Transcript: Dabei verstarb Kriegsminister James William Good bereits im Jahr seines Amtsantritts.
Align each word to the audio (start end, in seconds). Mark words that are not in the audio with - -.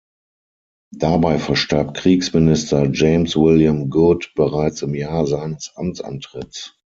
Dabei 0.97 1.37
verstarb 1.37 1.93
Kriegsminister 1.93 2.89
James 2.91 3.35
William 3.37 3.87
Good 3.91 4.31
bereits 4.33 4.81
im 4.81 4.95
Jahr 4.95 5.27
seines 5.27 5.73
Amtsantritts. 5.75 6.73